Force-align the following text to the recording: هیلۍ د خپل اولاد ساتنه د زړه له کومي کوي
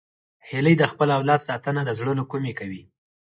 هیلۍ 0.49 0.75
د 0.77 0.83
خپل 0.91 1.09
اولاد 1.17 1.39
ساتنه 1.47 1.81
د 1.85 1.89
زړه 1.99 2.13
له 2.19 2.23
کومي 2.31 2.53
کوي 2.59 2.81